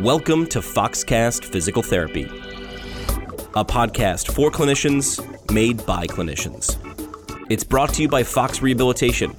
Welcome 0.00 0.46
to 0.50 0.60
Foxcast 0.60 1.44
Physical 1.44 1.82
Therapy, 1.82 2.22
a 3.56 3.64
podcast 3.64 4.30
for 4.32 4.48
clinicians 4.48 5.20
made 5.52 5.84
by 5.86 6.06
clinicians. 6.06 6.76
It's 7.50 7.64
brought 7.64 7.94
to 7.94 8.02
you 8.02 8.08
by 8.08 8.22
Fox 8.22 8.62
Rehabilitation. 8.62 9.32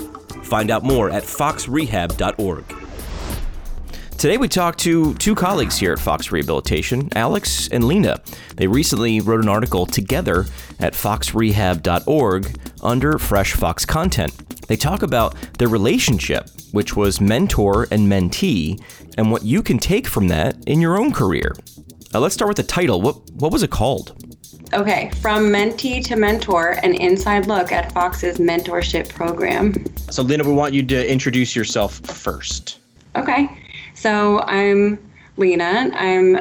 Find 0.43 0.69
out 0.69 0.83
more 0.83 1.11
at 1.11 1.23
foxrehab.org. 1.23 2.65
Today 4.17 4.37
we 4.37 4.49
talked 4.49 4.79
to 4.79 5.13
two 5.13 5.33
colleagues 5.33 5.77
here 5.77 5.93
at 5.93 5.99
Fox 5.99 6.29
Rehabilitation, 6.29 7.07
Alex 7.15 7.69
and 7.69 7.85
Lena. 7.85 8.19
They 8.57 8.67
recently 8.67 9.21
wrote 9.21 9.41
an 9.41 9.47
article 9.47 9.85
together 9.85 10.45
at 10.77 10.91
foxrehab.org 10.91 12.59
under 12.83 13.17
Fresh 13.17 13.53
Fox 13.53 13.85
Content. 13.85 14.33
They 14.69 14.77
talk 14.77 15.01
about 15.01 15.35
their 15.57 15.67
relationship, 15.67 16.49
which 16.71 16.95
was 16.95 17.19
mentor 17.19 17.87
and 17.91 18.07
mentee, 18.07 18.79
and 19.17 19.31
what 19.31 19.43
you 19.43 19.61
can 19.61 19.79
take 19.79 20.07
from 20.07 20.27
that 20.27 20.55
in 20.67 20.79
your 20.79 20.97
own 20.97 21.11
career. 21.11 21.55
Uh, 22.13 22.19
let's 22.19 22.35
start 22.35 22.47
with 22.47 22.57
the 22.57 22.63
title. 22.63 23.01
What 23.01 23.17
what 23.31 23.51
was 23.51 23.63
it 23.63 23.71
called? 23.71 24.15
Okay, 24.71 25.11
from 25.21 25.49
mentee 25.49 26.05
to 26.05 26.15
mentor, 26.15 26.77
an 26.83 26.93
inside 26.93 27.47
look 27.47 27.71
at 27.71 27.91
Fox's 27.91 28.37
mentorship 28.37 29.09
program. 29.09 29.73
So, 30.11 30.21
Lena, 30.21 30.43
we 30.43 30.53
want 30.53 30.75
you 30.75 30.83
to 30.83 31.11
introduce 31.11 31.55
yourself 31.55 31.95
first. 32.01 32.79
Okay. 33.15 33.49
So 33.95 34.39
I'm 34.41 34.99
Lena. 35.37 35.89
I'm 35.93 36.35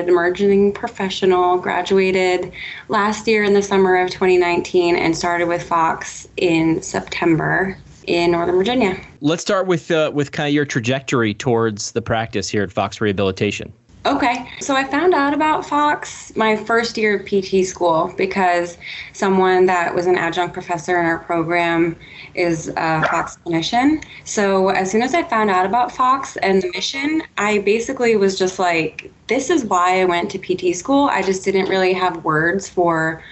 an 0.00 0.08
emerging 0.08 0.72
professional, 0.72 1.58
graduated 1.58 2.52
last 2.88 3.26
year 3.26 3.44
in 3.44 3.54
the 3.54 3.62
summer 3.62 4.00
of 4.00 4.10
2019 4.10 4.96
and 4.96 5.16
started 5.16 5.48
with 5.48 5.62
Fox 5.62 6.26
in 6.36 6.82
September 6.82 7.76
in 8.06 8.32
Northern 8.32 8.56
Virginia. 8.56 8.98
Let's 9.20 9.42
start 9.42 9.66
with 9.66 9.90
uh, 9.90 10.10
with 10.12 10.32
kind 10.32 10.48
of 10.48 10.54
your 10.54 10.64
trajectory 10.64 11.34
towards 11.34 11.92
the 11.92 12.02
practice 12.02 12.48
here 12.48 12.62
at 12.62 12.72
Fox 12.72 13.00
Rehabilitation. 13.00 13.72
Okay, 14.06 14.50
so 14.60 14.74
I 14.74 14.84
found 14.84 15.12
out 15.12 15.34
about 15.34 15.66
Fox 15.66 16.34
my 16.34 16.56
first 16.56 16.96
year 16.96 17.18
of 17.18 17.26
PT 17.26 17.66
school 17.66 18.14
because 18.16 18.78
someone 19.12 19.66
that 19.66 19.94
was 19.94 20.06
an 20.06 20.16
adjunct 20.16 20.54
professor 20.54 20.98
in 20.98 21.04
our 21.04 21.18
program 21.18 21.94
is 22.34 22.68
a 22.68 23.02
Fox 23.10 23.36
clinician. 23.44 24.02
So 24.24 24.70
as 24.70 24.90
soon 24.90 25.02
as 25.02 25.12
I 25.12 25.22
found 25.24 25.50
out 25.50 25.66
about 25.66 25.92
Fox 25.92 26.38
and 26.38 26.62
the 26.62 26.70
mission, 26.70 27.22
I 27.36 27.58
basically 27.58 28.16
was 28.16 28.38
just 28.38 28.58
like, 28.58 29.12
this 29.26 29.50
is 29.50 29.66
why 29.66 30.00
I 30.00 30.06
went 30.06 30.30
to 30.30 30.38
PT 30.38 30.74
school. 30.74 31.10
I 31.10 31.20
just 31.20 31.44
didn't 31.44 31.68
really 31.68 31.92
have 31.92 32.24
words 32.24 32.70
for 32.70 33.22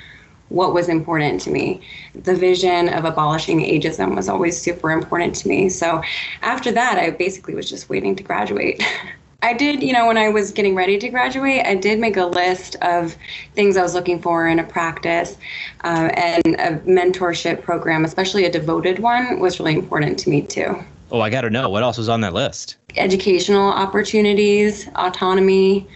what 0.51 0.75
was 0.75 0.91
important 0.91 1.41
to 1.43 1.51
me. 1.51 1.81
The 2.15 2.35
vision 2.35 2.91
of 2.91 3.07
abolishing 3.07 3.61
ageism 3.61 4.15
was 4.15 4.29
always 4.29 4.61
super 4.61 4.91
important 4.91 5.35
to 5.37 5.49
me. 5.49 5.71
So 5.71 6.03
after 6.43 6.71
that, 6.73 6.99
I 6.99 7.09
basically 7.09 7.55
was 7.55 7.71
just 7.71 7.89
waiting 7.89 8.15
to 8.17 8.23
graduate. 8.23 8.85
I 9.41 9.53
did, 9.53 9.85
you 9.85 9.93
know, 9.93 10.05
when 10.09 10.19
I 10.19 10.29
was 10.31 10.51
getting 10.51 10.75
ready 10.75 10.99
to 10.99 11.09
graduate, 11.09 11.65
I 11.65 11.77
did 11.77 12.01
make 12.01 12.17
a 12.17 12.27
list 12.27 12.75
of 12.83 13.17
things 13.55 13.77
I 13.77 13.83
was 13.83 13.95
looking 13.95 14.21
for 14.21 14.49
in 14.49 14.59
a 14.59 14.65
practice, 14.65 15.39
uh, 15.85 16.11
and 16.15 16.57
a 16.57 16.79
mentorship 16.81 17.63
program, 17.63 18.05
especially 18.05 18.47
a 18.47 18.51
devoted 18.51 18.99
one, 18.99 19.39
was 19.39 19.61
really 19.61 19.75
important 19.75 20.19
to 20.19 20.31
me 20.31 20.43
too. 20.43 20.77
Oh, 21.13 21.21
I 21.21 21.31
got 21.31 21.43
to 21.43 21.51
know 21.51 21.71
what 21.71 21.85
else 21.85 21.99
was 21.99 22.09
on 22.09 22.21
that 22.23 22.35
list. 22.35 22.79
Educational 22.97 23.71
opportunities, 23.71 24.89
autonomy. 24.97 25.87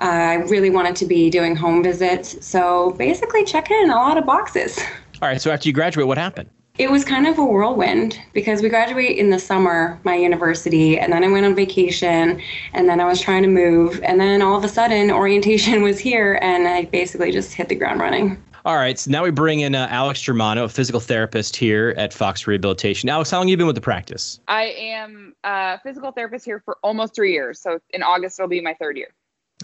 Uh, 0.00 0.04
I 0.04 0.34
really 0.46 0.70
wanted 0.70 0.96
to 0.96 1.04
be 1.04 1.28
doing 1.28 1.56
home 1.56 1.82
visits, 1.82 2.44
so 2.44 2.92
basically 2.92 3.44
checking 3.44 3.90
a 3.90 3.96
lot 3.96 4.16
of 4.16 4.24
boxes. 4.24 4.78
All 5.20 5.28
right. 5.28 5.40
So 5.40 5.50
after 5.50 5.68
you 5.68 5.74
graduate, 5.74 6.06
what 6.06 6.16
happened? 6.16 6.48
It 6.78 6.92
was 6.92 7.04
kind 7.04 7.26
of 7.26 7.36
a 7.38 7.44
whirlwind 7.44 8.20
because 8.32 8.62
we 8.62 8.68
graduate 8.68 9.18
in 9.18 9.30
the 9.30 9.40
summer, 9.40 9.98
my 10.04 10.14
university, 10.14 10.96
and 10.96 11.12
then 11.12 11.24
I 11.24 11.28
went 11.28 11.44
on 11.44 11.56
vacation, 11.56 12.40
and 12.72 12.88
then 12.88 13.00
I 13.00 13.04
was 13.04 13.20
trying 13.20 13.42
to 13.42 13.48
move, 13.48 14.00
and 14.04 14.20
then 14.20 14.42
all 14.42 14.56
of 14.56 14.62
a 14.62 14.68
sudden 14.68 15.10
orientation 15.10 15.82
was 15.82 15.98
here, 15.98 16.38
and 16.40 16.68
I 16.68 16.84
basically 16.84 17.32
just 17.32 17.52
hit 17.52 17.68
the 17.68 17.74
ground 17.74 17.98
running. 17.98 18.40
All 18.64 18.76
right, 18.76 18.96
so 18.96 19.10
now 19.10 19.24
we 19.24 19.32
bring 19.32 19.58
in 19.58 19.74
uh, 19.74 19.88
Alex 19.90 20.22
Germano, 20.22 20.64
a 20.64 20.68
physical 20.68 21.00
therapist 21.00 21.56
here 21.56 21.94
at 21.96 22.14
Fox 22.14 22.46
Rehabilitation. 22.46 23.08
Alex, 23.08 23.32
how 23.32 23.38
long 23.38 23.48
have 23.48 23.50
you 23.50 23.56
been 23.56 23.66
with 23.66 23.74
the 23.74 23.80
practice? 23.80 24.38
I 24.46 24.66
am 24.66 25.34
a 25.42 25.80
physical 25.80 26.12
therapist 26.12 26.44
here 26.44 26.60
for 26.64 26.78
almost 26.84 27.12
three 27.12 27.32
years. 27.32 27.60
So 27.60 27.80
in 27.90 28.04
August, 28.04 28.38
it'll 28.38 28.48
be 28.48 28.60
my 28.60 28.74
third 28.74 28.96
year. 28.96 29.08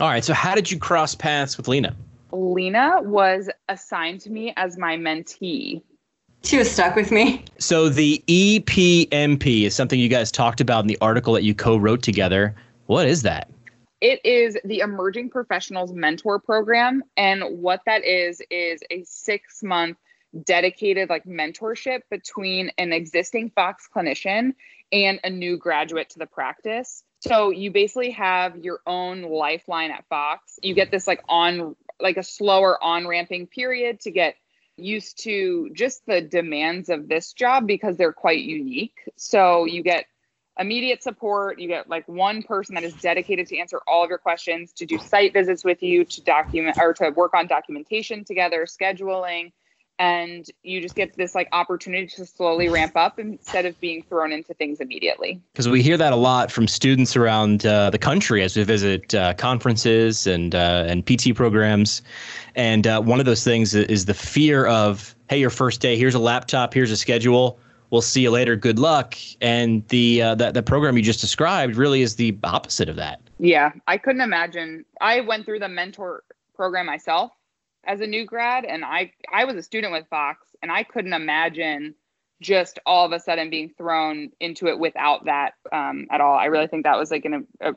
All 0.01 0.09
right, 0.09 0.25
so 0.25 0.35
how 0.35 0.57
did 0.57 0.69
you 0.69 0.81
cross 0.81 1.15
paths 1.15 1.57
with 1.57 1.69
Lena? 1.69 1.95
Lena 2.33 2.99
was 3.03 3.49
assigned 3.69 4.21
to 4.23 4.31
me 4.31 4.53
as 4.57 4.77
my 4.77 4.97
mentee 4.97 5.81
she 6.45 6.59
was 6.59 6.71
stuck 6.71 6.95
with 6.95 7.11
me. 7.11 7.45
So 7.59 7.89
the 7.89 8.23
EPMP 8.29 9.63
is 9.63 9.75
something 9.75 9.99
you 9.99 10.09
guys 10.09 10.31
talked 10.31 10.61
about 10.61 10.85
in 10.85 10.87
the 10.87 10.99
article 11.01 11.33
that 11.33 11.43
you 11.43 11.55
co-wrote 11.55 12.03
together. 12.03 12.55
What 12.87 13.07
is 13.07 13.23
that? 13.23 13.51
It 14.01 14.21
is 14.25 14.59
the 14.65 14.81
Emerging 14.81 15.31
Professionals 15.31 15.93
Mentor 15.93 16.39
Program, 16.39 17.03
and 17.17 17.43
what 17.61 17.81
that 17.87 18.05
is 18.05 18.43
is 18.51 18.83
a 18.91 19.03
six-month 19.05 19.97
dedicated 20.45 21.09
like 21.09 21.25
mentorship 21.25 22.01
between 22.11 22.71
an 22.77 22.93
existing 22.93 23.51
Fox 23.51 23.89
clinician 23.95 24.53
and 24.93 25.21
a 25.25 25.31
new 25.31 25.57
graduate 25.57 26.11
to 26.11 26.19
the 26.19 26.27
practice. 26.27 27.05
So 27.21 27.51
you 27.51 27.71
basically 27.71 28.11
have 28.11 28.59
your 28.59 28.81
own 28.87 29.23
lifeline 29.23 29.91
at 29.91 30.05
Fox. 30.09 30.59
You 30.63 30.75
get 30.75 30.91
this 30.91 31.07
like 31.07 31.23
on 31.29 31.75
like 32.01 32.17
a 32.19 32.23
slower 32.23 32.83
on 32.83 33.07
ramping 33.07 33.47
period 33.47 34.01
to 34.01 34.11
get 34.11 34.35
used 34.77 35.23
to 35.25 35.71
just 35.73 36.05
the 36.07 36.21
demands 36.21 36.89
of 36.89 37.09
this 37.09 37.33
job 37.33 37.67
because 37.67 37.97
they're 37.97 38.13
quite 38.13 38.41
unique. 38.41 38.99
So 39.17 39.65
you 39.65 39.83
get 39.83 40.07
immediate 40.59 41.03
support, 41.03 41.59
you 41.59 41.69
get 41.69 41.89
like 41.89 42.07
one 42.09 42.43
person 42.43 42.75
that 42.75 42.85
is 42.85 42.95
dedicated 42.95 43.47
to 43.49 43.59
answer 43.59 43.81
all 43.87 44.05
of 44.05 44.11
your 44.11 44.19
questions, 44.19 44.73
to 44.75 44.87
do 44.87 44.99
site 44.99 45.33
visits 45.33 45.65
with 45.65 45.83
you, 45.83 46.05
to 46.05 46.23
document 46.23 46.79
or 46.81 46.95
to 46.95 47.11
work 47.11 47.35
on 47.35 47.47
documentation 47.47 48.25
together, 48.25 48.67
scheduling, 48.67 49.53
and 49.99 50.47
you 50.63 50.81
just 50.81 50.95
get 50.95 51.17
this 51.17 51.35
like 51.35 51.49
opportunity 51.53 52.07
to 52.07 52.27
slowly 52.27 52.69
ramp 52.69 52.97
up 52.97 53.19
instead 53.19 53.65
of 53.65 53.79
being 53.81 54.03
thrown 54.03 54.33
into 54.33 54.53
things 54.55 54.81
immediately. 54.81 55.41
Because 55.53 55.69
we 55.69 55.83
hear 55.83 55.97
that 55.97 56.13
a 56.13 56.17
lot 56.17 56.51
from 56.51 56.67
students 56.67 57.17
around 57.17 57.65
uh, 57.65 57.91
the 57.91 57.99
country 57.99 58.43
as 58.43 58.57
we 58.57 58.65
visit 58.65 59.15
uh, 59.15 59.35
conferences 59.35 60.27
and 60.27 60.55
uh, 60.55 60.85
and 60.87 61.07
pt 61.07 61.35
programs. 61.35 62.03
And 62.57 62.87
uh, 62.87 63.01
one 63.01 63.21
of 63.21 63.27
those 63.27 63.45
things 63.45 63.75
is 63.75 64.07
the 64.07 64.15
fear 64.15 64.67
of 64.67 65.15
hey 65.31 65.39
your 65.39 65.51
first 65.51 65.81
day 65.81 65.97
here's 65.97 66.15
a 66.15 66.19
laptop 66.19 66.75
here's 66.75 66.91
a 66.91 66.97
schedule 66.97 67.59
we'll 67.91 68.03
see 68.03 68.23
you 68.23 68.31
later 68.31 68.57
good 68.57 68.79
luck. 68.79 69.15
And 69.41 69.87
the 69.89 70.23
uh, 70.23 70.35
the, 70.35 70.51
the 70.51 70.63
program 70.63 70.97
you 70.97 71.05
just 71.05 71.21
described 71.21 71.77
really 71.77 72.03
is 72.03 72.17
the 72.17 72.37
opposite 72.43 72.89
of 72.89 72.97
that. 72.97 73.21
Yeah 73.39 73.71
i 73.87 73.97
couldn't 73.97 74.23
imagine. 74.23 74.85
I 75.01 75.21
went 75.21 75.45
through 75.45 75.61
the 75.61 75.69
mentor 75.69 76.25
program 76.57 76.87
myself 76.87 77.31
as 77.87 78.01
a 78.01 78.07
new 78.07 78.25
grad 78.25 78.65
and 78.65 78.85
I 78.85 79.13
I 79.33 79.45
was 79.45 79.57
a 79.57 79.63
student 79.63 79.93
with 79.93 80.07
Fox 80.09 80.55
and 80.63 80.71
I 80.73 80.83
couldn't 80.83 81.13
imagine 81.13 81.95
just 82.41 82.79
all 82.87 83.05
of 83.07 83.13
a 83.13 83.21
sudden 83.21 83.51
being 83.51 83.71
thrown 83.77 84.31
into 84.41 84.67
it 84.67 84.79
without 84.79 85.25
that 85.25 85.55
um, 85.73 86.07
at 86.11 86.21
all. 86.21 86.37
I 86.37 86.47
really 86.47 86.67
think 86.67 86.85
that 86.85 86.99
was 86.99 87.11
like 87.11 87.25
an, 87.25 87.47
a, 87.61 87.75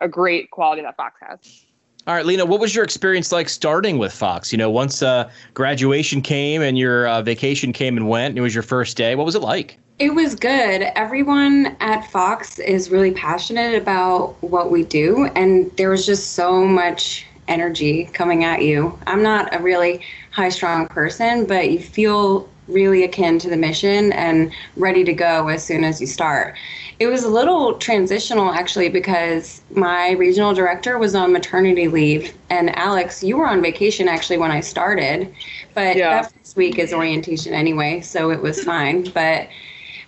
a 0.00 0.08
great 0.08 0.50
quality 0.50 0.82
that 0.82 0.96
Fox 0.96 1.20
has. 1.20 1.64
All 2.06 2.14
right, 2.14 2.24
Lena, 2.24 2.46
what 2.46 2.58
was 2.58 2.74
your 2.74 2.84
experience 2.84 3.32
like 3.32 3.50
starting 3.50 3.98
with 3.98 4.14
Fox? 4.14 4.50
You 4.50 4.56
know, 4.56 4.70
once 4.70 5.02
uh, 5.02 5.30
graduation 5.52 6.22
came 6.22 6.62
and 6.62 6.78
your 6.78 7.06
uh, 7.06 7.20
vacation 7.20 7.72
came 7.72 7.98
and 7.98 8.08
went, 8.08 8.30
and 8.30 8.38
it 8.38 8.40
was 8.40 8.54
your 8.54 8.62
first 8.62 8.96
day. 8.96 9.14
What 9.14 9.26
was 9.26 9.34
it 9.34 9.42
like? 9.42 9.78
It 9.98 10.14
was 10.14 10.34
good. 10.34 10.82
Everyone 10.94 11.76
at 11.80 12.10
Fox 12.10 12.58
is 12.60 12.88
really 12.88 13.10
passionate 13.10 13.74
about 13.74 14.42
what 14.42 14.70
we 14.70 14.84
do, 14.84 15.26
and 15.34 15.70
there 15.76 15.90
was 15.90 16.06
just 16.06 16.32
so 16.32 16.64
much 16.64 17.26
energy 17.48 18.04
coming 18.12 18.44
at 18.44 18.62
you. 18.62 18.98
I'm 19.06 19.22
not 19.22 19.54
a 19.54 19.58
really 19.58 20.00
high 20.30 20.50
strung 20.50 20.86
person, 20.88 21.46
but 21.46 21.70
you 21.70 21.80
feel 21.80 22.48
really 22.68 23.02
akin 23.02 23.38
to 23.38 23.48
the 23.48 23.56
mission 23.56 24.12
and 24.12 24.52
ready 24.76 25.02
to 25.02 25.12
go 25.12 25.48
as 25.48 25.64
soon 25.64 25.84
as 25.84 26.00
you 26.00 26.06
start. 26.06 26.54
It 26.98 27.06
was 27.06 27.24
a 27.24 27.28
little 27.28 27.74
transitional 27.78 28.52
actually 28.52 28.88
because 28.88 29.62
my 29.70 30.10
regional 30.12 30.52
director 30.52 30.98
was 30.98 31.14
on 31.14 31.32
maternity 31.32 31.88
leave 31.88 32.36
and 32.50 32.76
Alex, 32.76 33.22
you 33.22 33.36
were 33.36 33.46
on 33.46 33.62
vacation 33.62 34.08
actually 34.08 34.38
when 34.38 34.50
I 34.50 34.60
started, 34.60 35.34
but 35.74 35.96
yeah. 35.96 36.22
that 36.22 36.32
first 36.32 36.56
week 36.56 36.78
is 36.78 36.92
orientation 36.92 37.54
anyway, 37.54 38.00
so 38.00 38.30
it 38.30 38.42
was 38.42 38.62
fine. 38.62 39.04
But 39.10 39.48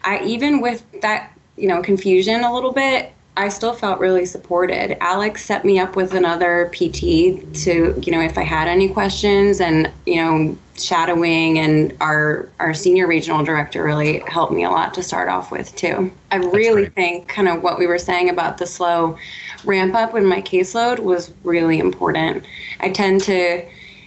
I 0.05 0.23
even 0.25 0.61
with 0.61 0.85
that, 1.01 1.33
you 1.57 1.69
know, 1.69 1.83
confusion 1.83 2.43
a 2.43 2.53
little 2.53 2.73
bit, 2.73 3.13
I 3.37 3.49
still 3.49 3.73
felt 3.73 4.01
really 4.01 4.27
supported. 4.27 5.03
Alex 5.03 5.45
set 5.45 5.65
me 5.65 5.79
up 5.79 5.97
with 5.97 6.15
another 6.15 6.71
PT 6.75 7.55
to, 7.63 7.99
you 8.03 8.13
know, 8.13 8.21
if 8.21 8.37
I 8.37 8.43
had 8.43 8.69
any 8.69 8.89
questions 8.89 9.61
and, 9.61 9.91
you 10.05 10.17
know, 10.17 10.59
shadowing 10.77 11.59
and 11.59 11.97
our 12.01 12.49
our 12.59 12.75
senior 12.75 13.07
regional 13.07 13.45
director 13.45 13.83
really 13.83 14.21
helped 14.27 14.53
me 14.53 14.65
a 14.65 14.71
lot 14.71 14.95
to 14.95 15.03
start 15.03 15.29
off 15.29 15.51
with 15.51 15.75
too. 15.77 16.11
I 16.31 16.37
really 16.37 16.87
think 16.87 17.29
kind 17.29 17.49
of 17.49 17.63
what 17.63 17.79
we 17.79 17.87
were 17.87 17.99
saying 17.99 18.31
about 18.31 18.59
the 18.59 18.67
slow 18.67 19.17
ramp 19.65 19.95
up 19.95 20.15
in 20.15 20.25
my 20.25 20.41
caseload 20.41 20.99
was 21.01 21.33
really 21.45 21.79
important. 21.79 22.45
I 22.81 22.91
tend 22.91 23.23
to 23.23 23.65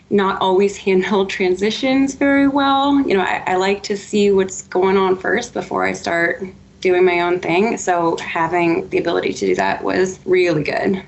not 0.09 0.41
always 0.41 0.77
handle 0.85 1.25
transitions 1.25 2.15
very 2.15 2.47
well. 2.47 2.99
You 3.07 3.15
know, 3.15 3.23
I, 3.23 3.43
I 3.47 3.55
like 3.55 3.83
to 3.83 3.97
see 3.97 4.31
what's 4.31 4.63
going 4.63 4.97
on 4.97 5.17
first 5.17 5.53
before 5.53 5.85
I 5.85 5.93
start 5.93 6.43
doing 6.83 7.05
my 7.05 7.21
own 7.21 7.39
thing. 7.39 7.77
So 7.77 8.17
having 8.17 8.87
the 8.89 8.97
ability 8.97 9.33
to 9.33 9.47
do 9.47 9.55
that 9.55 9.83
was 9.83 10.19
really 10.25 10.63
good. 10.63 11.01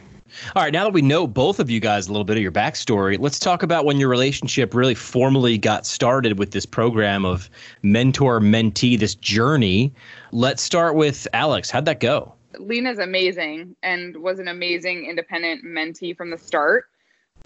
All 0.56 0.64
right, 0.64 0.74
now 0.74 0.86
that 0.86 0.94
we 0.94 1.02
know 1.02 1.28
both 1.28 1.60
of 1.60 1.70
you 1.70 1.80
guys 1.80 2.08
a 2.08 2.12
little 2.12 2.24
bit 2.24 2.38
of 2.38 2.44
your 2.44 2.52
backstory, 2.52 3.18
let's 3.20 3.40
talk 3.40 3.62
about 3.62 3.86
when 3.86 4.00
your 4.00 4.10
relationship 4.10 4.74
really 4.74 4.96
formally 4.96 5.58
got 5.58 5.86
started 5.86 6.40
with 6.40 6.52
this 6.52 6.66
program 6.66 7.26
of 7.26 7.50
mentor 7.84 8.40
mentee, 8.40 8.98
this 8.98 9.16
journey. 9.16 9.94
Let's 10.32 10.64
start 10.64 10.96
with 10.96 11.28
Alex. 11.34 11.70
How'd 11.70 11.86
that 11.86 12.00
go? 12.00 12.34
Lena's 12.58 13.00
amazing 13.00 13.76
and 13.84 14.16
was 14.18 14.40
an 14.40 14.48
amazing 14.48 15.06
independent 15.06 15.64
mentee 15.66 16.16
from 16.16 16.32
the 16.32 16.38
start. 16.38 16.86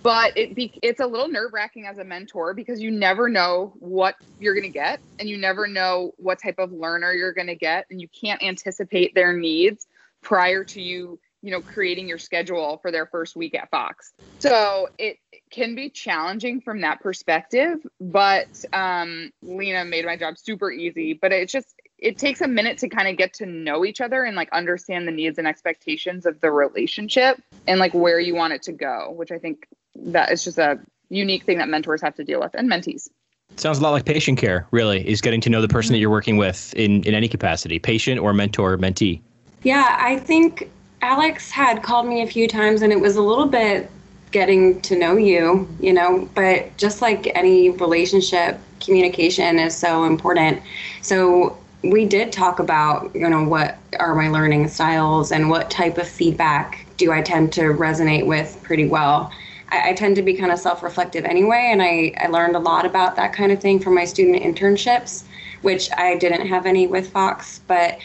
But 0.02 0.38
it 0.38 0.56
be, 0.56 0.80
it's 0.82 1.00
a 1.00 1.08
little 1.08 1.28
nerve 1.28 1.52
wracking 1.54 1.86
as 1.86 1.98
a 1.98 2.04
mentor 2.04 2.54
because 2.54 2.82
you 2.82 2.92
never 2.92 3.28
know 3.28 3.74
what 3.80 4.16
you're 4.40 4.54
going 4.54 4.64
to 4.66 4.70
get 4.70 5.00
and 5.20 5.28
you 5.28 5.38
never 5.38 5.68
know 5.68 6.14
what 6.18 6.42
type 6.42 6.60
of 6.60 6.72
learner 6.72 7.12
you're 7.14 7.34
going 7.34 7.48
to 7.48 7.56
get 7.56 7.86
and 7.90 8.00
you 8.00 8.08
can't 8.08 8.42
anticipate 8.42 9.14
their 9.14 9.34
needs 9.34 9.88
prior 10.22 10.64
to 10.64 10.82
you 10.82 11.20
you 11.42 11.52
know 11.52 11.62
creating 11.62 12.08
your 12.08 12.18
schedule 12.18 12.80
for 12.82 12.92
their 12.92 13.06
first 13.06 13.36
week 13.36 13.56
at 13.56 13.70
fox. 13.70 14.14
So 14.40 14.90
it 14.98 15.18
can 15.50 15.76
be 15.76 15.90
challenging 15.90 16.62
from 16.62 16.82
that 16.82 17.02
perspective 17.02 17.80
but 18.00 18.48
um, 18.74 19.32
lena 19.42 19.86
made 19.86 20.06
my 20.06 20.16
job 20.16 20.38
super 20.38 20.72
easy 20.72 21.14
but 21.14 21.32
it's 21.32 21.52
just 21.52 21.76
it 21.98 22.18
takes 22.18 22.40
a 22.42 22.48
minute 22.48 22.78
to 22.78 22.88
kind 22.88 23.10
of 23.10 23.18
get 23.18 23.34
to 23.34 23.46
know 23.46 23.84
each 23.84 24.00
other 24.00 24.24
and 24.24 24.36
like 24.36 24.50
understand 24.52 25.08
the 25.08 25.12
needs 25.12 25.38
and 25.38 25.48
expectations 25.48 26.26
of 26.26 26.40
the 26.40 26.52
relationship 26.52 27.42
and 27.68 27.80
like 27.80 27.94
where 27.94 28.20
you 28.20 28.36
want 28.36 28.54
it 28.54 28.62
to 28.64 28.72
go 28.72 29.12
which 29.12 29.32
i 29.32 29.38
think 29.38 29.68
that 29.96 30.32
is 30.32 30.44
just 30.44 30.58
a 30.58 30.80
unique 31.10 31.44
thing 31.44 31.58
that 31.58 31.70
mentors 31.70 32.02
have 32.02 32.16
to 32.16 32.24
deal 32.24 32.40
with 32.40 32.54
and 32.54 32.70
mentees 32.70 33.10
Sounds 33.56 33.80
a 33.80 33.82
lot 33.82 33.92
like 33.92 34.06
patient 34.06 34.38
care, 34.38 34.68
really, 34.72 35.06
is 35.08 35.22
getting 35.22 35.42
to 35.42 35.50
know 35.50 35.62
the 35.62 35.68
person 35.68 35.92
that 35.92 36.00
you're 36.00 36.10
working 36.10 36.38
with 36.38 36.74
in, 36.76 37.04
in 37.04 37.14
any 37.14 37.28
capacity, 37.28 37.80
patient 37.80 38.20
or 38.20 38.32
mentor, 38.32 38.78
mentee. 38.78 39.22
Yeah, 39.64 39.98
I 40.00 40.18
think 40.18 40.70
Alex 41.02 41.52
had 41.52 41.84
called 41.84 42.08
me 42.08 42.22
a 42.22 42.28
few 42.28 42.48
times 42.48 42.82
and 42.82 42.94
it 42.94 43.00
was 43.00 43.16
a 43.16 43.22
little 43.22 43.48
bit 43.48 43.90
getting 44.32 44.80
to 44.82 44.98
know 44.98 45.18
you, 45.18 45.68
you 45.80 45.92
know, 45.92 46.30
but 46.36 46.76
just 46.78 47.02
like 47.02 47.28
any 47.36 47.70
relationship, 47.70 48.60
communication 48.80 49.60
is 49.60 49.76
so 49.76 50.06
important. 50.06 50.62
So 51.02 51.58
we 51.84 52.06
did 52.06 52.32
talk 52.32 52.60
about, 52.60 53.14
you 53.16 53.28
know, 53.30 53.44
what 53.44 53.78
are 54.00 54.14
my 54.14 54.30
learning 54.30 54.68
styles 54.68 55.32
and 55.32 55.50
what 55.50 55.72
type 55.72 55.98
of 55.98 56.08
feedback 56.08 56.86
do 56.98 57.12
I 57.12 57.22
tend 57.22 57.52
to 57.54 57.62
resonate 57.62 58.26
with 58.26 58.60
pretty 58.62 58.88
well. 58.88 59.32
I, 59.70 59.90
I 59.90 59.94
tend 59.94 60.16
to 60.18 60.22
be 60.22 60.34
kind 60.34 60.52
of 60.52 60.60
self 60.60 60.84
reflective 60.84 61.26
anyway, 61.26 61.70
and 61.72 61.82
I, 61.82 62.14
I 62.18 62.28
learned 62.28 62.56
a 62.56 62.60
lot 62.60 62.86
about 62.86 63.16
that 63.16 63.34
kind 63.34 63.52
of 63.52 63.60
thing 63.62 63.80
from 63.80 63.96
my 63.96 64.06
student 64.06 64.42
internships, 64.44 65.24
which 65.62 65.90
I 65.98 66.18
didn't 66.18 66.48
have 66.48 66.66
any 66.66 66.88
with 66.88 67.10
Fox, 67.10 67.62
but 67.68 68.00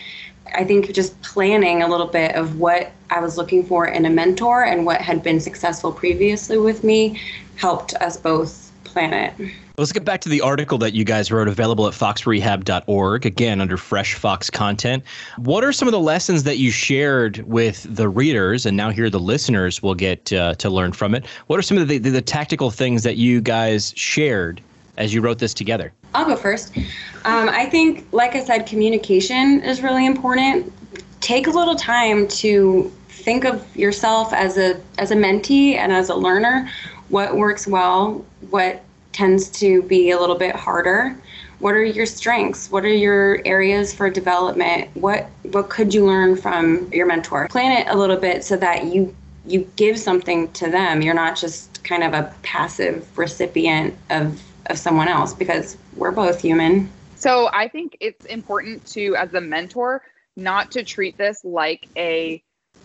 I 0.55 0.64
think 0.64 0.93
just 0.93 1.20
planning 1.22 1.82
a 1.82 1.88
little 1.88 2.06
bit 2.06 2.34
of 2.34 2.58
what 2.58 2.93
I 3.11 3.20
was 3.20 3.37
looking 3.37 3.64
for 3.64 3.87
in 3.87 4.05
a 4.06 4.11
mentor 4.11 4.64
and 4.64 4.84
what 4.84 5.00
had 5.00 5.22
been 5.22 5.40
successful 5.40 5.93
previously 5.93 6.58
with 6.58 6.84
me 6.84 7.20
helped 7.56 7.94
us 7.94 8.17
both 8.17 8.72
plan 8.84 9.12
it. 9.12 9.52
Let's 9.76 9.90
get 9.90 10.04
back 10.04 10.20
to 10.20 10.28
the 10.28 10.40
article 10.40 10.78
that 10.78 10.94
you 10.94 11.02
guys 11.02 11.32
wrote 11.32 11.48
available 11.48 11.88
at 11.88 11.94
foxrehab.org, 11.94 13.26
again, 13.26 13.60
under 13.60 13.76
Fresh 13.76 14.14
Fox 14.14 14.48
content. 14.48 15.02
What 15.36 15.64
are 15.64 15.72
some 15.72 15.88
of 15.88 15.92
the 15.92 15.98
lessons 15.98 16.44
that 16.44 16.58
you 16.58 16.70
shared 16.70 17.38
with 17.38 17.84
the 17.92 18.08
readers, 18.08 18.66
and 18.66 18.76
now 18.76 18.90
here 18.90 19.10
the 19.10 19.18
listeners 19.18 19.82
will 19.82 19.96
get 19.96 20.32
uh, 20.32 20.54
to 20.54 20.70
learn 20.70 20.92
from 20.92 21.12
it? 21.12 21.26
What 21.48 21.58
are 21.58 21.62
some 21.62 21.76
of 21.76 21.88
the, 21.88 21.98
the, 21.98 22.10
the 22.10 22.22
tactical 22.22 22.70
things 22.70 23.02
that 23.02 23.16
you 23.16 23.40
guys 23.40 23.92
shared 23.96 24.60
as 24.96 25.12
you 25.12 25.20
wrote 25.20 25.40
this 25.40 25.52
together? 25.52 25.92
I'll 26.14 26.24
go 26.24 26.36
first. 26.36 26.76
Um, 27.24 27.48
I 27.48 27.66
think, 27.66 28.06
like 28.12 28.36
I 28.36 28.44
said, 28.44 28.66
communication 28.66 29.60
is 29.62 29.82
really 29.82 30.06
important. 30.06 30.72
Take 31.20 31.48
a 31.48 31.50
little 31.50 31.74
time 31.74 32.28
to 32.28 32.92
think 33.08 33.44
of 33.44 33.76
yourself 33.76 34.32
as 34.32 34.56
a 34.56 34.80
as 34.98 35.10
a 35.10 35.16
mentee 35.16 35.74
and 35.74 35.90
as 35.90 36.10
a 36.10 36.14
learner. 36.14 36.70
What 37.08 37.36
works 37.36 37.66
well? 37.66 38.24
What 38.50 38.84
tends 39.14 39.49
to 39.49 39.82
be 39.84 40.11
a 40.11 40.19
little 40.19 40.37
bit 40.37 40.55
harder? 40.55 41.16
What 41.61 41.75
are 41.75 41.84
your 41.84 42.05
strengths? 42.05 42.70
What 42.70 42.84
are 42.84 42.93
your 42.93 43.40
areas 43.46 43.94
for 43.94 44.11
development? 44.11 44.90
What 44.94 45.31
what 45.44 45.70
could 45.70 45.94
you 45.94 46.05
learn 46.05 46.37
from 46.37 46.93
your 46.93 47.06
mentor? 47.06 47.49
Plan 47.49 47.72
it 47.72 47.88
a 47.88 47.96
little 47.96 48.19
bit 48.19 48.44
so 48.44 48.56
that 48.56 48.87
you 48.87 49.14
you 49.46 49.70
give 49.76 49.99
something 49.99 50.50
to 50.52 50.70
them. 50.70 51.00
You're 51.00 51.14
not 51.14 51.37
just 51.37 51.82
kind 51.84 52.02
of 52.02 52.12
a 52.12 52.34
passive 52.43 53.16
recipient 53.16 53.96
of 54.11 54.43
of 54.66 54.78
someone 54.78 55.08
else 55.08 55.32
because 55.32 55.76
we're 55.96 56.10
both 56.10 56.40
human. 56.40 56.90
So 57.17 57.49
I 57.52 57.69
think 57.69 57.96
it's 58.00 58.25
important 58.26 58.84
to, 58.88 59.17
as 59.17 59.32
a 59.34 59.40
mentor, 59.40 60.02
not 60.37 60.72
to 60.72 60.82
treat 60.82 61.17
this 61.17 61.40
like 61.44 61.88
a 61.96 62.43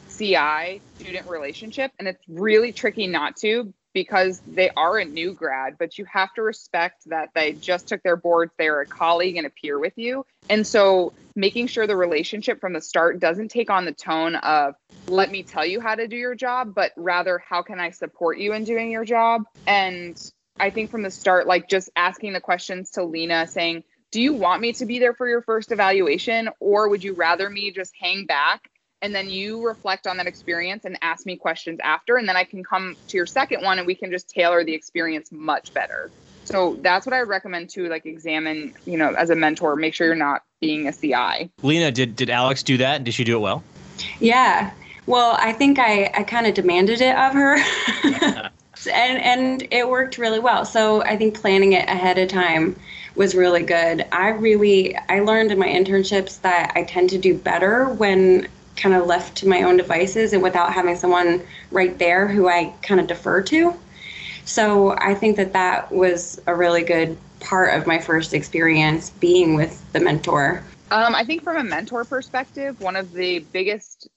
CI 0.10 0.82
student 0.98 1.28
relationship. 1.28 1.92
And 2.00 2.08
it's 2.08 2.24
really 2.28 2.72
tricky 2.72 3.08
not 3.08 3.38
to 3.38 3.74
because 3.94 4.42
they 4.48 4.70
are 4.72 4.98
a 4.98 5.06
new 5.06 5.34
grad, 5.34 5.78
but 5.78 5.98
you 5.98 6.06
have 6.06 6.34
to 6.36 6.42
respect 6.42 7.04
that 7.08 7.30
they 7.34 7.54
just 7.54 7.88
took 7.88 8.04
their 8.04 8.16
boards, 8.16 8.52
they're 8.58 8.82
a 8.82 8.86
colleague 8.86 9.38
and 9.38 9.48
a 9.48 9.50
peer 9.50 9.80
with 9.80 9.98
you. 9.98 10.26
And 10.50 10.66
so 10.66 11.14
making 11.36 11.68
sure 11.68 11.88
the 11.88 11.96
relationship 11.96 12.60
from 12.60 12.74
the 12.74 12.82
start 12.82 13.20
doesn't 13.20 13.50
take 13.50 13.70
on 13.70 13.86
the 13.86 13.92
tone 13.92 14.36
of, 14.36 14.76
let 15.08 15.32
me 15.32 15.44
tell 15.44 15.66
you 15.66 15.80
how 15.80 15.96
to 15.96 16.08
do 16.08 16.16
your 16.16 16.36
job, 16.36 16.74
but 16.76 16.92
rather, 16.96 17.40
how 17.40 17.62
can 17.62 17.80
I 17.80 17.92
support 17.92 18.38
you 18.38 18.54
in 18.54 18.64
doing 18.64 18.92
your 18.92 19.06
job? 19.06 19.44
And 19.66 20.20
I 20.60 20.70
think 20.70 20.92
from 20.92 21.04
the 21.04 21.12
start, 21.12 21.48
like 21.48 21.70
just 21.70 21.90
asking 21.96 22.34
the 22.34 22.42
questions 22.42 22.92
to 22.92 23.04
Lena 23.04 23.48
saying, 23.48 23.84
do 24.12 24.22
you 24.22 24.34
want 24.34 24.62
me 24.62 24.74
to 24.74 24.86
be 24.86 25.00
there 25.00 25.14
for 25.14 25.28
your 25.28 25.42
first 25.42 25.72
evaluation 25.72 26.50
or 26.60 26.90
would 26.90 27.04
you 27.04 27.14
rather 27.14 27.50
me 27.50 27.72
just 27.72 27.94
hang 28.00 28.26
back 28.26 28.70
and 29.02 29.16
then 29.16 29.30
you 29.30 29.66
reflect 29.66 30.08
on 30.08 30.18
that 30.18 30.28
experience 30.28 30.86
and 30.86 30.98
ask 31.02 31.26
me 31.26 31.36
questions 31.36 31.80
after 31.84 32.18
and 32.18 32.28
then 32.28 32.36
I 32.36 32.44
can 32.44 32.64
come 32.64 32.96
to 33.08 33.18
your 33.18 33.26
second 33.26 33.64
one 33.64 33.78
and 33.78 33.88
we 33.88 33.96
can 33.96 34.12
just 34.12 34.30
tailor 34.30 34.64
the 34.64 34.74
experience 34.74 35.32
much 35.32 35.74
better. 35.74 36.12
So 36.46 36.78
that's 36.82 37.06
what 37.06 37.14
I 37.14 37.22
recommend 37.22 37.70
to 37.72 37.88
like 37.90 38.06
examine, 38.06 38.74
you 38.86 38.98
know, 38.98 39.14
as 39.14 39.30
a 39.30 39.36
mentor, 39.36 39.76
make 39.76 39.94
sure 39.94 40.08
you're 40.08 40.16
not 40.16 40.44
being 40.60 40.88
a 40.88 40.94
CI. 40.94 41.52
Lena, 41.62 41.92
did 41.92 42.16
did 42.16 42.30
Alex 42.30 42.64
do 42.64 42.78
that? 42.78 43.04
Did 43.04 43.14
she 43.14 43.24
do 43.24 43.38
it 43.38 43.40
well? 43.40 43.64
Yeah. 44.20 44.72
Well, 45.06 45.38
I 45.40 45.54
think 45.54 45.80
I, 45.80 46.12
I 46.16 46.24
kind 46.24 46.48
of 46.48 46.54
demanded 46.54 47.02
it 47.02 47.16
of 47.16 47.34
her. 47.34 47.58
and 48.92 49.22
and 49.22 49.68
it 49.72 49.88
worked 49.88 50.18
really 50.18 50.40
well. 50.40 50.66
So 50.66 51.04
I 51.04 51.18
think 51.18 51.40
planning 51.40 51.74
it 51.74 51.88
ahead 51.88 52.18
of 52.18 52.30
time 52.30 52.76
was 53.16 53.36
really 53.36 53.64
good. 53.64 54.06
I 54.12 54.30
really 54.30 54.96
I 55.10 55.20
learned 55.20 55.52
in 55.52 55.60
my 55.60 55.68
internships 55.68 56.42
that 56.42 56.72
I 56.76 56.84
tend 56.84 57.10
to 57.12 57.18
do 57.18 57.38
better 57.38 57.90
when 57.90 58.48
kind 58.80 58.96
of 58.96 59.06
left 59.06 59.38
to 59.38 59.48
my 59.48 59.64
own 59.64 59.78
devices 59.78 60.34
and 60.34 60.42
without 60.42 60.74
having 60.74 60.96
someone 60.96 61.42
right 61.72 61.98
there 62.00 62.28
who 62.28 62.48
I 62.48 62.74
kind 62.82 63.00
of 63.00 63.08
defer 63.08 63.42
to. 63.44 63.74
So 64.46 64.96
I 64.98 65.14
think 65.14 65.38
that 65.38 65.54
that 65.54 65.92
was 65.92 66.42
a 66.48 66.56
really 66.56 66.84
good 66.84 67.18
part 67.40 67.74
of 67.80 67.86
my 67.86 68.00
first 68.00 68.34
experience 68.34 69.12
being 69.12 69.56
with 69.56 69.84
the 69.94 70.00
mentor. 70.00 70.64
Um, 70.92 71.14
I 71.14 71.24
think 71.24 71.44
from 71.44 71.58
a 71.58 71.64
mentor 71.64 72.04
perspective, 72.04 72.82
one 72.82 72.96
of 72.96 73.14
the 73.14 73.40
biggest 73.40 74.08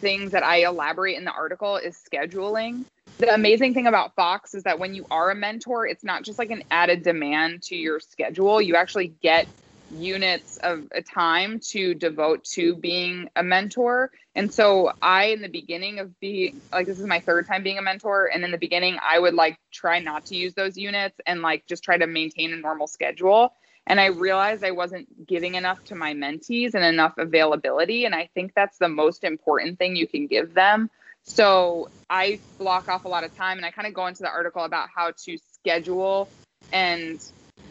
things 0.00 0.32
that 0.32 0.42
I 0.42 0.66
elaborate 0.66 1.16
in 1.16 1.24
the 1.24 1.32
article 1.32 1.76
is 1.76 1.96
scheduling 1.96 2.84
the 3.18 3.32
amazing 3.32 3.74
thing 3.74 3.86
about 3.86 4.14
Fox 4.14 4.54
is 4.54 4.64
that 4.64 4.78
when 4.78 4.94
you 4.94 5.06
are 5.10 5.30
a 5.30 5.34
mentor, 5.34 5.86
it's 5.86 6.04
not 6.04 6.24
just 6.24 6.38
like 6.38 6.50
an 6.50 6.62
added 6.70 7.02
demand 7.02 7.62
to 7.62 7.76
your 7.76 8.00
schedule. 8.00 8.60
You 8.60 8.76
actually 8.76 9.14
get 9.22 9.46
units 9.90 10.56
of 10.58 10.84
a 10.92 11.02
time 11.02 11.60
to 11.60 11.94
devote 11.94 12.44
to 12.44 12.74
being 12.74 13.28
a 13.36 13.42
mentor. 13.42 14.10
And 14.34 14.52
so 14.52 14.92
I 15.00 15.26
in 15.26 15.42
the 15.42 15.48
beginning 15.48 15.98
of 15.98 16.18
being 16.20 16.60
like 16.72 16.86
this 16.86 16.98
is 16.98 17.06
my 17.06 17.20
third 17.20 17.46
time 17.46 17.62
being 17.62 17.78
a 17.78 17.82
mentor 17.82 18.30
and 18.32 18.44
in 18.44 18.50
the 18.50 18.58
beginning 18.58 18.98
I 19.02 19.18
would 19.18 19.34
like 19.34 19.58
try 19.72 19.98
not 20.00 20.26
to 20.26 20.36
use 20.36 20.54
those 20.54 20.76
units 20.76 21.18
and 21.26 21.42
like 21.42 21.66
just 21.66 21.84
try 21.84 21.96
to 21.96 22.06
maintain 22.06 22.52
a 22.52 22.56
normal 22.56 22.86
schedule. 22.86 23.52
And 23.86 24.00
I 24.00 24.06
realized 24.06 24.64
I 24.64 24.70
wasn't 24.70 25.26
giving 25.26 25.56
enough 25.56 25.84
to 25.84 25.94
my 25.94 26.14
mentees 26.14 26.74
and 26.74 26.84
enough 26.84 27.18
availability 27.18 28.04
and 28.06 28.14
I 28.14 28.30
think 28.34 28.52
that's 28.54 28.78
the 28.78 28.88
most 28.88 29.24
important 29.24 29.78
thing 29.78 29.96
you 29.96 30.06
can 30.06 30.26
give 30.26 30.54
them 30.54 30.90
so 31.24 31.88
I 32.08 32.38
block 32.58 32.88
off 32.88 33.06
a 33.06 33.08
lot 33.08 33.24
of 33.24 33.34
time 33.34 33.56
and 33.56 33.64
I 33.66 33.70
kind 33.70 33.88
of 33.88 33.94
go 33.94 34.06
into 34.06 34.22
the 34.22 34.28
article 34.28 34.62
about 34.62 34.88
how 34.94 35.12
to 35.24 35.38
schedule 35.54 36.28
and 36.72 37.18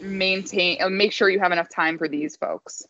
maintain, 0.00 0.80
uh, 0.82 0.88
make 0.88 1.12
sure 1.12 1.28
you 1.28 1.40
have 1.40 1.52
enough 1.52 1.68
time 1.68 1.98
for 1.98 2.08
these 2.08 2.36
folks. 2.36 2.86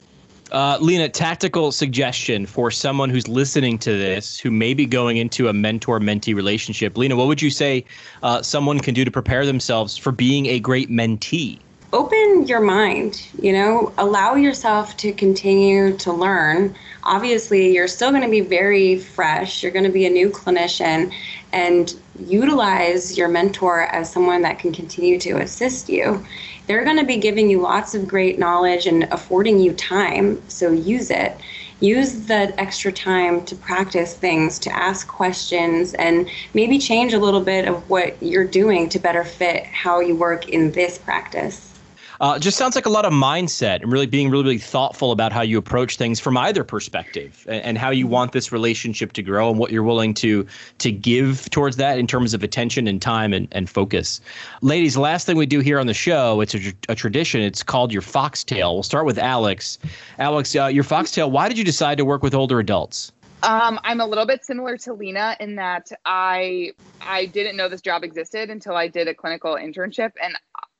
Uh, 0.52 0.78
Lena, 0.80 1.08
tactical 1.08 1.73
suggestion 1.73 2.46
for 2.46 2.70
someone 2.70 3.11
who's 3.11 3.26
listening 3.26 3.78
to 3.78 3.92
this 3.92 4.38
who 4.38 4.50
may 4.50 4.75
be 4.75 4.87
going 4.87 5.16
into 5.16 5.49
a 5.49 5.52
mentor 5.52 5.99
mentee 5.99 6.34
relationship. 6.34 6.96
Lena, 6.96 7.16
what 7.16 7.26
would 7.26 7.40
you 7.40 7.50
say 7.50 7.84
uh, 8.23 8.42
someone 8.42 8.78
can 8.78 8.94
do 8.94 9.04
to 9.04 9.11
prepare 9.11 9.46
themselves 9.46 9.96
for 9.96 10.12
being 10.12 10.46
a 10.46 10.61
great 10.61 10.90
mentee? 10.90 11.58
open 11.94 12.44
your 12.49 12.61
mind, 12.61 13.25
you 13.40 13.52
know, 13.52 13.92
allow 13.99 14.34
yourself 14.34 14.96
to 14.96 15.12
continue 15.12 15.96
to 15.96 16.12
learn. 16.12 16.75
Obviously, 17.04 17.73
you're 17.73 17.87
still 17.87 18.11
going 18.11 18.25
to 18.25 18.28
be 18.28 18.40
very 18.40 18.99
fresh, 18.99 19.62
you're 19.62 19.70
going 19.70 19.84
to 19.84 19.92
be 19.92 20.04
a 20.04 20.11
new 20.11 20.28
clinician, 20.28 21.14
and 21.52 21.94
utilize 22.18 23.16
your 23.16 23.28
mentor 23.28 23.82
as 23.82 24.12
someone 24.12 24.42
that 24.42 24.58
can 24.58 24.73
continue 24.73 25.20
to 25.20 25.38
assist 25.38 25.88
you. 25.88 26.26
They're 26.66 26.85
going 26.85 26.99
to 26.99 27.04
be 27.04 27.18
giving 27.18 27.50
you 27.50 27.61
lots 27.61 27.94
of 27.94 28.09
great 28.09 28.38
knowledge 28.38 28.87
and 28.87 29.04
affording 29.04 29.59
you 29.59 29.75
time, 29.75 30.42
so 30.49 30.73
use 30.73 31.11
it. 31.11 31.37
use 31.80 32.26
the 32.26 32.59
extra 32.59 32.90
time 32.90 33.44
to 33.44 33.54
practice 33.56 34.14
things, 34.14 34.59
to 34.61 34.75
ask 34.75 35.06
questions, 35.06 35.92
and 35.94 36.30
maybe 36.54 36.78
change 36.78 37.12
a 37.12 37.18
little 37.18 37.42
bit 37.42 37.68
of 37.68 37.88
what 37.90 38.16
you're 38.23 38.47
doing 38.47 38.88
to 38.88 38.99
better 38.99 39.25
fit 39.25 39.64
how 39.66 40.00
you 40.00 40.16
work 40.16 40.49
in 40.49 40.73
this 40.73 40.97
practice. 40.97 41.74
Uh, 42.21 42.38
just 42.38 42.56
sounds 42.56 42.75
like 42.75 42.87
a 42.87 42.90
lot 42.90 43.04
of 43.04 43.12
mindset 43.12 43.83
and 43.83 43.90
really 43.90 44.06
being 44.06 44.30
really, 44.30 44.44
really 44.44 44.59
thoughtful 44.59 45.12
about 45.12 45.33
how 45.33 45.40
you 45.40 45.59
approach 45.59 45.97
things 45.97 46.21
from 46.21 46.37
either 46.37 46.62
perspective 46.62 47.44
and, 47.49 47.62
and, 47.64 47.78
how 47.78 47.90
you 47.90 48.06
want 48.06 48.33
this 48.33 48.52
relationship 48.52 49.12
to 49.12 49.23
grow 49.23 49.50
and 49.50 49.59
what 49.59 49.73
you're 49.73 49.83
willing 49.83 50.14
to 50.14 50.47
to 50.78 50.92
give 50.92 51.50
towards 51.50 51.76
that 51.76 51.99
in 51.99 52.06
terms 52.06 52.35
of 52.35 52.42
attention 52.42 52.87
and 52.87 53.02
time 53.02 53.33
and, 53.33 53.49
and 53.52 53.68
focus. 53.68 54.21
Ladies, 54.62 54.97
last 54.97 55.26
thing 55.26 55.37
we 55.37 55.47
do 55.47 55.61
here 55.61 55.80
on 55.80 55.87
the 55.87 55.94
show, 55.94 56.40
it's 56.40 56.54
a, 56.54 56.73
a 56.88 56.94
tradition. 56.94 57.40
It's 57.40 57.62
called 57.62 57.92
your 57.92 58.02
foxtail. 58.02 58.75
We'll 58.75 58.83
start 58.83 59.06
with 59.06 59.18
Alex. 59.18 59.78
Alex, 60.18 60.54
uh, 60.54 60.66
your 60.66 60.85
foxtail. 60.85 61.30
Why 61.30 61.49
did 61.49 61.59
you 61.59 61.64
decide 61.64 61.99
to 61.99 62.04
work 62.04 62.23
with 62.23 62.35
older 62.35 62.61
adults? 62.61 63.12
Um, 63.44 63.78
I'm 63.85 64.00
a 64.00 64.06
little 64.06 64.25
bit 64.25 64.42
similar 64.42 64.78
to 64.78 64.94
Lena 64.94 65.37
in 65.38 65.56
that 65.56 65.92
I 66.06 66.73
I 67.02 67.26
didn't 67.26 67.56
know 67.56 67.68
this 67.68 67.83
job 67.83 68.02
existed 68.02 68.49
until 68.49 68.75
I 68.75 68.88
did 68.88 69.06
a 69.06 69.14
clinical 69.14 69.54
internship, 69.56 70.12
and 70.23 70.35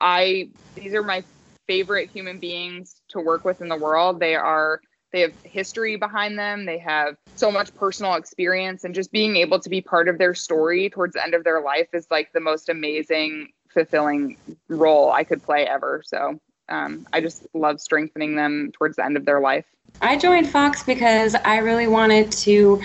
I 0.04 0.49
these 0.75 0.92
are 0.92 1.02
my 1.02 1.25
favorite 1.66 2.11
human 2.11 2.38
beings 2.38 3.00
to 3.08 3.20
work 3.20 3.44
with 3.44 3.62
in 3.62 3.68
the 3.68 3.76
world. 3.76 4.20
They 4.20 4.34
are 4.34 4.82
they 5.12 5.23
have 5.23 5.32
history 5.44 5.96
behind 5.96 6.38
them. 6.38 6.66
They 6.66 6.78
have 6.78 7.16
so 7.37 7.50
much 7.50 7.75
personal 7.75 8.14
experience, 8.14 8.84
and 8.84 8.94
just 8.94 9.11
being 9.11 9.37
able 9.37 9.58
to 9.61 9.70
be 9.70 9.80
part 9.80 10.08
of 10.08 10.18
their 10.18 10.34
story 10.34 10.90
towards 10.90 11.14
the 11.14 11.23
end 11.25 11.32
of 11.32 11.42
their 11.42 11.62
life 11.62 11.88
is 11.94 12.06
like 12.11 12.32
the 12.34 12.40
most 12.40 12.68
amazing, 12.68 13.49
fulfilling 13.73 14.37
role 14.68 15.11
I 15.11 15.25
could 15.25 15.42
play 15.42 15.66
ever. 15.66 16.02
So 16.04 16.38
um, 16.68 17.06
I 17.14 17.23
just 17.23 17.46
love 17.54 17.80
strengthening 17.80 18.37
them 18.37 18.73
towards 18.73 18.96
the 18.96 19.04
end 19.06 19.16
of 19.16 19.25
their 19.25 19.40
life. 19.40 19.64
I 20.02 20.18
joined 20.18 20.50
Fox 20.50 20.82
because 20.82 21.34
I 21.34 21.58
really 21.58 21.87
wanted 21.87 22.30
to 22.32 22.82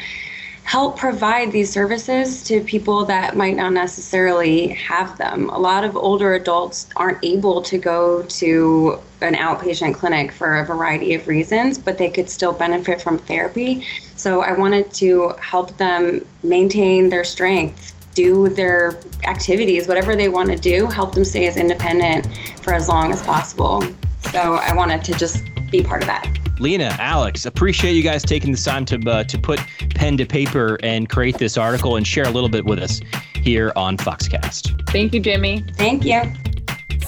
help 0.69 0.95
provide 0.95 1.51
these 1.51 1.67
services 1.67 2.43
to 2.43 2.61
people 2.61 3.03
that 3.03 3.35
might 3.35 3.55
not 3.55 3.73
necessarily 3.73 4.67
have 4.67 5.17
them. 5.17 5.49
A 5.49 5.57
lot 5.57 5.83
of 5.83 5.97
older 5.97 6.35
adults 6.35 6.87
aren't 6.95 7.17
able 7.25 7.59
to 7.63 7.79
go 7.79 8.21
to 8.21 8.99
an 9.21 9.33
outpatient 9.33 9.95
clinic 9.95 10.31
for 10.31 10.59
a 10.59 10.63
variety 10.63 11.15
of 11.15 11.27
reasons, 11.27 11.79
but 11.79 11.97
they 11.97 12.07
could 12.07 12.29
still 12.29 12.53
benefit 12.53 13.01
from 13.01 13.17
therapy. 13.17 13.83
So 14.15 14.43
I 14.43 14.53
wanted 14.53 14.93
to 14.93 15.29
help 15.41 15.75
them 15.77 16.23
maintain 16.43 17.09
their 17.09 17.23
strength, 17.23 17.95
do 18.13 18.47
their 18.47 18.99
activities, 19.23 19.87
whatever 19.87 20.15
they 20.15 20.29
want 20.29 20.49
to 20.51 20.55
do, 20.55 20.85
help 20.85 21.15
them 21.15 21.25
stay 21.25 21.47
as 21.47 21.57
independent 21.57 22.27
for 22.61 22.75
as 22.75 22.87
long 22.87 23.11
as 23.11 23.23
possible. 23.23 23.83
So 24.31 24.53
I 24.61 24.75
wanted 24.75 25.03
to 25.05 25.13
just 25.13 25.43
be 25.71 25.83
part 25.83 26.01
of 26.01 26.07
that. 26.07 26.37
Lena, 26.59 26.95
Alex, 26.99 27.45
appreciate 27.45 27.93
you 27.93 28.03
guys 28.03 28.21
taking 28.23 28.51
the 28.51 28.57
time 28.57 28.85
to 28.85 28.99
uh, 29.09 29.23
to 29.23 29.37
put 29.37 29.59
pen 29.95 30.17
to 30.17 30.25
paper 30.25 30.77
and 30.83 31.09
create 31.09 31.37
this 31.37 31.57
article 31.57 31.95
and 31.95 32.05
share 32.05 32.25
a 32.25 32.31
little 32.31 32.49
bit 32.49 32.65
with 32.65 32.79
us 32.79 33.01
here 33.35 33.71
on 33.75 33.97
Foxcast. 33.97 34.89
Thank 34.89 35.13
you, 35.13 35.19
Jimmy. 35.19 35.63
Thank 35.75 36.03
you. 36.03 36.21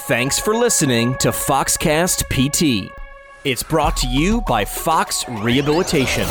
Thanks 0.08 0.40
for 0.40 0.56
listening 0.56 1.16
to 1.20 1.30
Foxcast 1.30 2.24
PT. 2.30 2.92
It's 3.44 3.64
brought 3.64 3.98
to 3.98 4.08
you 4.08 4.42
by 4.42 4.66
Fox 4.66 5.26
Rehabilitation. 5.28 6.28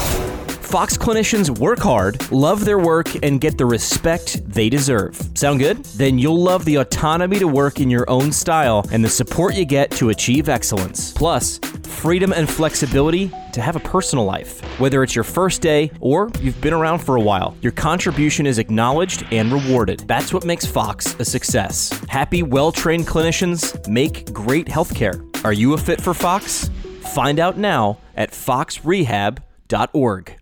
Fox 0.71 0.97
clinicians 0.97 1.59
work 1.59 1.81
hard, 1.81 2.31
love 2.31 2.65
their 2.65 2.79
work, 2.79 3.09
and 3.25 3.41
get 3.41 3.59
the 3.59 3.67
respect 3.67 4.41
they 4.49 4.69
deserve. 4.69 5.21
Sound 5.35 5.59
good? 5.59 5.85
Then 5.85 6.17
you'll 6.17 6.41
love 6.41 6.65
the 6.65 6.77
autonomy 6.77 7.41
to 7.41 7.49
work 7.49 7.81
in 7.81 7.91
your 7.91 8.09
own 8.09 8.31
style 8.31 8.87
and 8.93 9.05
the 9.05 9.09
support 9.09 9.57
you 9.57 9.65
get 9.65 9.91
to 9.93 10.11
achieve 10.11 10.49
excellence. 10.49 11.11
Plus, 11.11 11.59
freedom 12.00 12.33
and 12.33 12.49
flexibility 12.49 13.30
to 13.52 13.61
have 13.61 13.76
a 13.76 13.80
personal 13.80 14.25
life. 14.25 14.61
Whether 14.80 15.02
it's 15.02 15.14
your 15.14 15.25
first 15.25 15.61
day 15.61 15.90
or 16.00 16.30
you've 16.40 16.59
been 16.61 16.73
around 16.73 17.00
for 17.00 17.16
a 17.16 17.21
while, 17.21 17.54
your 17.61 17.73
contribution 17.73 18.47
is 18.47 18.59
acknowledged 18.59 19.26
and 19.30 19.52
rewarded. 19.52 20.04
That's 20.07 20.33
what 20.33 20.47
makes 20.47 20.64
Fox 20.64 21.14
a 21.21 21.25
success. 21.25 21.90
Happy, 22.09 22.42
well 22.42 22.73
trained 22.73 23.07
clinicians 23.07 23.87
make 23.87 24.33
great 24.33 24.66
healthcare. 24.66 25.23
Are 25.45 25.52
you 25.52 25.75
a 25.75 25.78
fit 25.78 26.00
for 26.00 26.14
Fox? 26.14 26.71
Find 27.14 27.38
out 27.38 27.59
now 27.59 27.99
at 28.16 28.30
foxrehab.org. 28.30 30.40